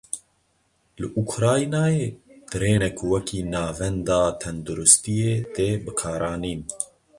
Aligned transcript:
Li 0.99 1.05
Ukraynayê 1.23 2.07
trênek 2.49 2.97
wekî 3.11 3.41
navenda 3.53 4.21
tendirustiyê 4.41 5.33
tê 5.55 5.69
bikaranîn. 5.83 6.61